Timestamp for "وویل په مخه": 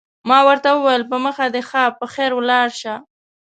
0.73-1.45